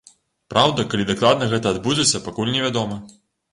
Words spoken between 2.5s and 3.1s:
невядома.